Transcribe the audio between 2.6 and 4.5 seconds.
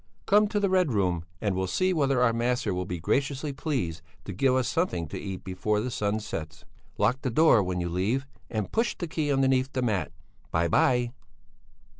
will be graciously pleased to